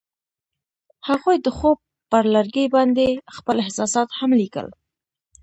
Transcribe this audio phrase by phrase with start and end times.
[1.07, 1.77] هغوی د خوب
[2.11, 3.07] پر لرګي باندې
[3.37, 4.67] خپل احساسات هم لیکل.